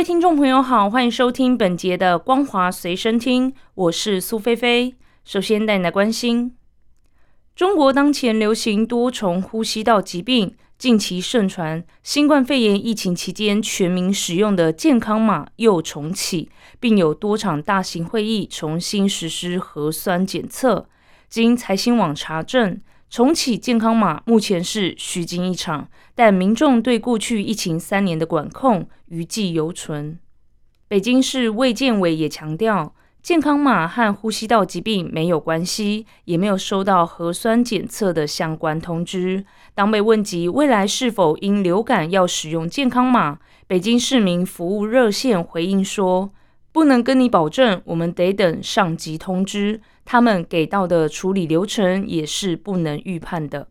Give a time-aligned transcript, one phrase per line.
[0.00, 4.94] 位听众朋友好，欢迎收听本节的《光华随身听》，我是苏菲菲。
[5.26, 6.56] 首先带你来关心，
[7.54, 10.56] 中国当前流行多重呼吸道疾病。
[10.78, 16.48] 近期盛传新冠肺炎疫情期间全民使用的健康码又重启，
[16.80, 20.88] 并有多场大型会议重新实施核酸检测。
[21.28, 30.16] 经财新网查证，重启健康码目前是虚惊一场，但民众对过去疫情三年的管控余悸犹存。
[30.86, 32.94] 北京市卫健委也强调。
[33.22, 39.44] 健康码和呼吸道疾病没有关系，也没有收到核酸检测的相关通知。
[39.74, 46.32] 当被问及未来是否因流感要使用健康码，北京市民服务热线回应说
[46.72, 49.80] ：“不能跟你保证，我们得等上级通知。
[50.04, 53.68] 他们给到的处理流程也是不能预判的。”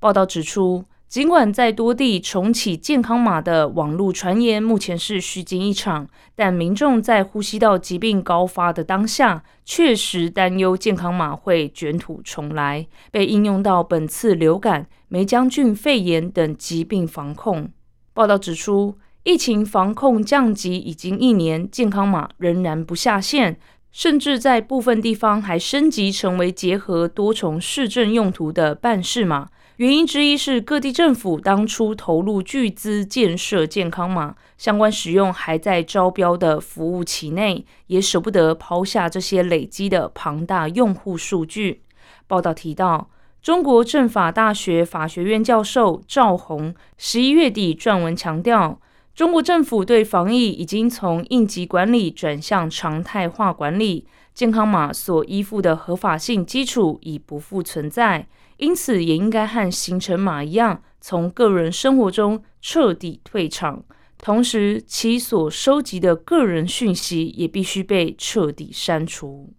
[0.00, 0.84] 报道指出。
[1.12, 17.68] 尽管在多地重启健康码的网络传言目前是虚惊一场，但民众在呼吸道疾病高发的当下，确实担忧健康码会卷土重来，被应用到本次流感、梅将军肺炎等疾病防控。
[18.14, 23.56] 报道指出，疫情防控降级已经一年，健康码仍然不下线，
[23.92, 29.48] 甚至在部分地方还升级成为结合多重市政用途的办事码。
[29.76, 41.82] 原因之一是各地政府当初投入巨资建设健康码，相关使用还在招标的服务期内，也舍不得抛下这些累积的庞大用户数据。
[42.26, 43.08] 报道提到，
[43.40, 48.78] 中国政法大学法学院教授赵红十一月底撰文强调，
[49.14, 58.26] 中国政府对防疫已经从应急管理转向常态化管理，健康码所依附的合法性基础已不复存在。
[58.56, 63.84] 因此，也应该和行程码一样，从个人生活中彻底退场。
[64.16, 69.52] 同时，其所收集的个人讯息也必须被彻底删除。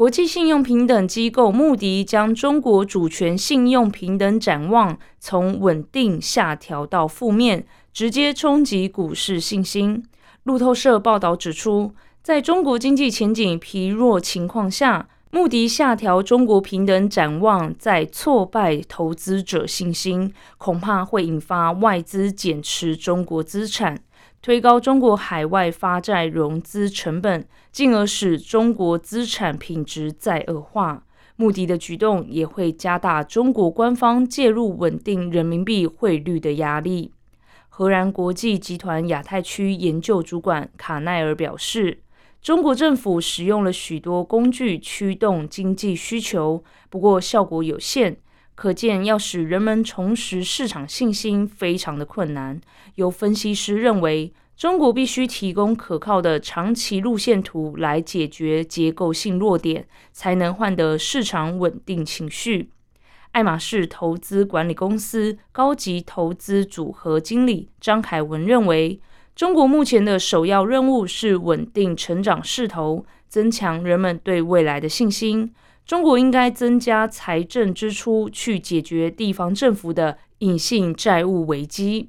[0.00, 10.02] 国际信用平等机构穆迪将中国主权信用平等展望从稳定下调到负面，直接冲击股市信心。
[10.44, 15.06] 路透社报道指出，在中国经济前景疲弱情况下。
[15.32, 23.96] 穆迪下调中国平等展望，在挫败投资者信心，恐怕会引发外资减持中国资产，
[24.42, 31.04] 推高中国海外发债融资成本，进而使中国资产品质再恶化。
[31.36, 37.12] 穆迪的举动也会加大中国官方介入稳定人民币汇率的压力。
[37.68, 42.00] 荷兰国际集团亚太区研究主管卡奈尔表示。
[42.42, 48.16] 中国政府使用了许多工具驱动经济需求，不过效果有限。
[48.60, 52.60] 可见，要使人们重拾市场信心，非常的困难。
[52.96, 62.68] 有分析师认为，中国必须提供可靠的长期路线图来解决结构性弱点，才能换得市场稳定情绪。
[63.30, 69.00] 爱马仕投资管理公司高级投资组合经理张凯文认为。
[69.34, 75.54] 中国目前的首要任务是稳定成长势头，增强人们对未来的信心。
[75.90, 82.08] 中国应该增加财政支出，去解决地方政府的隐性债务危机。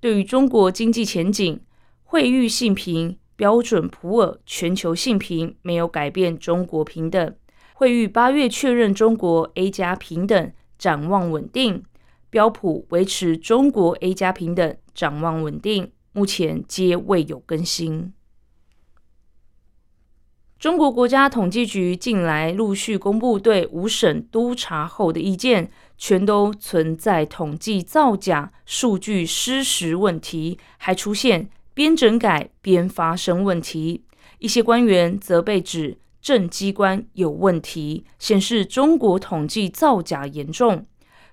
[0.00, 1.60] 对于中国经济前景，
[2.02, 7.32] 惠誉信评、标准普尔全球信评没有改变中国平等。
[7.74, 11.82] 惠誉八月确认中国 A 加平等，展望稳定；
[12.30, 15.92] 标普维持中国 A 加平等，展望稳定。
[16.10, 18.12] 目前皆未有更新。
[20.60, 34.04] 中国国家统计局近来陆续公布对五省督查后的意见，全都存在统计造假、数据失实问题，还出现边整改边发生问题。
[34.38, 40.84] 一些官员则被指政机关有问题，显示中国统计造假严重。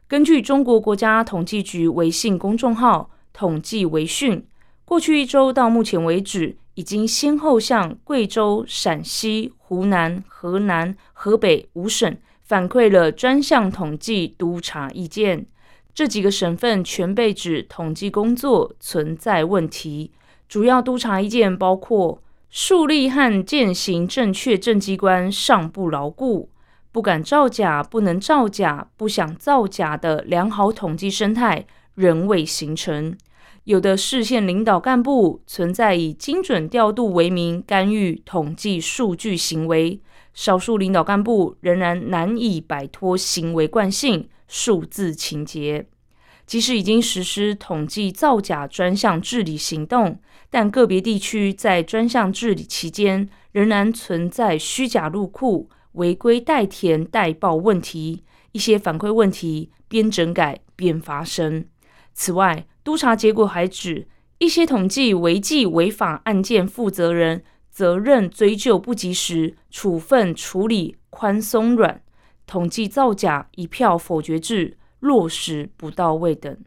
[0.08, 4.48] 根据中国国家统计局微信公众号“统计微讯”。
[4.86, 15.48] 过去一周到目前为止，已经先后向贵州、陕西、湖南、河南、河北五省反馈了专项统计督查意见。
[15.92, 20.12] 这几个省份全被指统计工作存在问题。
[20.48, 22.22] 主要督查意见包括
[22.52, 26.52] 树立和践行正确政绩观尚不牢固，
[26.92, 31.66] 不敢造假、不能造假、不想造假的良好统计生态
[31.96, 33.18] 仍未形成。
[33.68, 40.00] 有的市县领导干部存在以精准调度为名干预统计数据行为，
[40.34, 45.86] 少数领导干部仍然难以摆脱行为惯性、数字情节。
[46.46, 50.18] 即使已经实施统计造假专项治理行动，
[50.50, 58.24] 但个别地区在专项治理期间仍然存在虚假入库、违规代填代报问题，
[58.54, 61.66] 一些反馈问题边整改边发生。
[62.14, 64.08] 此外，督查结果还指，
[64.38, 72.02] 一些统计违纪违法案件负责人责任追究不及时，处分处理宽松软，
[72.46, 74.78] 统计造假一票否决制。
[75.00, 76.58] 落实不到位等。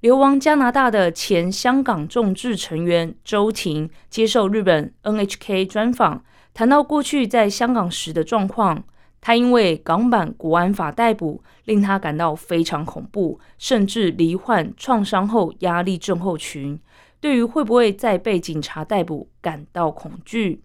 [0.00, 8.84] 流亡加拿大的前香港众志成员周婷接受日本 NHK 专访，谈到过去在香港时的状况。
[9.20, 16.78] 他因为港版国安法逮捕，令他感到非常恐怖，甚至罹患创伤后压力症候群，
[17.20, 20.62] 对于会不会再被警察逮捕感到恐惧。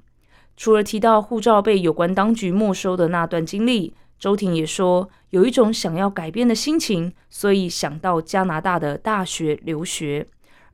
[0.55, 3.93] 除了提到护照被有关当局没收的那段经历。
[4.19, 10.25] 周婷也说，有一种想要改变的心情，所以想到加拿大的大学留学。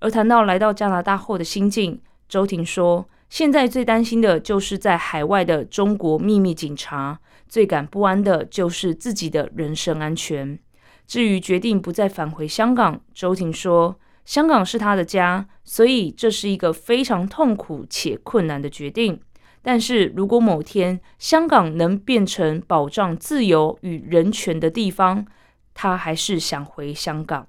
[0.01, 10.57] 而谈到来到加拿大后的心境，周婷说，现在最担心的就是在海外的中国秘密警察，最感不安的就是自己的人身安全。
[11.05, 19.19] 至于决定不再返回香港，周婷说，香港是他的家，所以这是一个非常痛苦且困难的决定。
[19.61, 25.25] 但是如果某天香港能变成保障自由与人权的地方，
[25.73, 27.47] 他还是想回香港。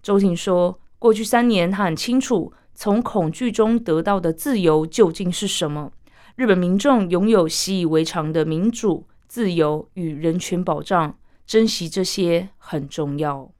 [0.00, 5.92] 周婷说：“过去三年，他很清楚从恐惧中得到的自由究竟是什么。
[6.36, 13.50] 日本民众拥有习以为常的民主、自由与人权保障，珍惜这些很重要。”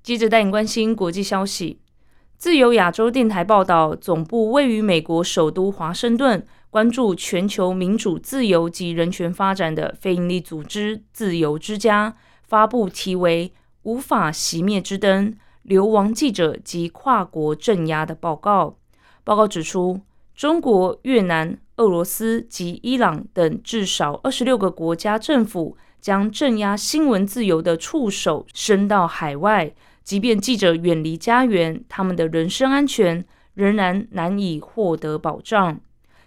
[0.00, 1.80] 接着带你关心国际消息。
[2.36, 12.16] 自由亚洲电台报道，总部位于美国首都华盛顿，关注全球民主、自由及人权发展的非营利组织“自由之家”
[12.46, 13.48] 发布题为
[13.82, 18.78] 《无法熄灭之灯：流亡记者及跨国镇压》的报告。
[19.24, 20.00] 报告指出，
[20.42, 29.72] 中国、越南、俄罗斯及伊朗等至少二十六个国家政府将镇压新闻自由的触手伸到海外。
[30.02, 33.24] 即便记者远离家园，他们的人身安全
[33.54, 35.78] 仍然难以获得保障。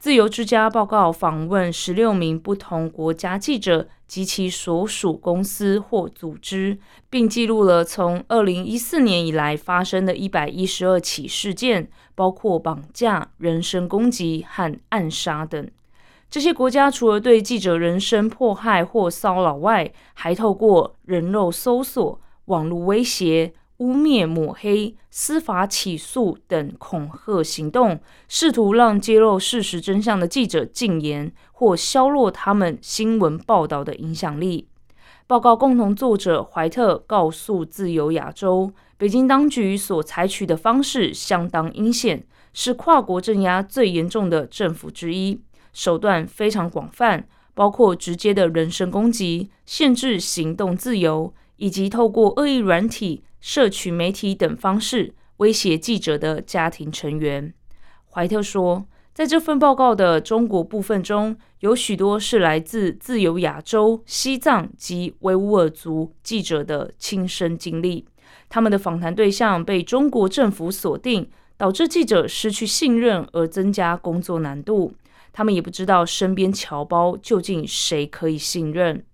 [0.05, 6.77] 自由之家报告访问十六名不同国家记者及其所属公司或组织，
[7.09, 15.67] 并记录了从二零一四年以来发生的一百一十二起事件，包括绑架、人身攻击和暗杀等。
[16.29, 23.53] 这些国家除了对记者人身迫害或骚扰外，还透过人肉搜索、网络威胁。
[23.77, 27.99] 污蔑、抹黑、司法起诉等恐吓行动，
[28.29, 34.69] 试图让揭露事实真相的记者禁言或削弱他们新闻报道的影响力。
[35.27, 45.41] 报告共同作者怀特告诉自由亚洲，北京当局所采取的方式相当阴险，是跨国镇压最严重的政府之一，
[45.73, 53.23] 手段非常广泛，包括直接的人身攻击、限制行动自由，以及透过恶意软体。
[53.45, 57.53] 社群媒体等方式威胁记者的家庭成员，
[58.09, 68.07] 怀特说，在这份报告的中国部分中，有许多是来自自由亚洲、西藏及维吾尔族记者的亲身经历。
[68.49, 74.95] 他们的访谈对象被中国政府锁定，导致记者失去信任而增加工作难度。
[75.31, 79.05] 他们也不知道身边侨胞究竟谁可以信任。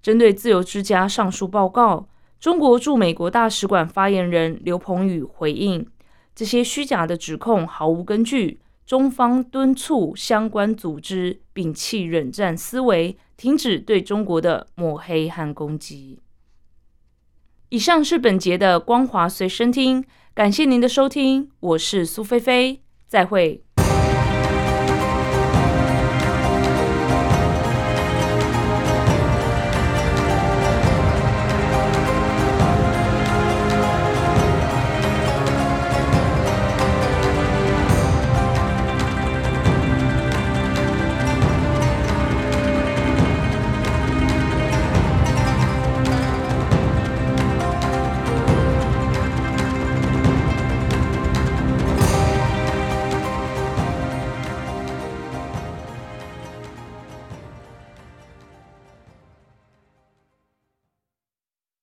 [0.00, 2.06] 针对自由之家上述报告。
[2.42, 5.86] 中国驻美国大使馆发言人刘鹏宇回应
[6.34, 8.58] ：“这些虚假的指控毫无根据。
[8.84, 16.18] 中方敦促相关组织摒弃冷战思维，停止对中国的抹黑和攻击。”
[17.70, 23.62] 以上是本节的光华随身听，感谢您的收听，我是苏菲菲，再会。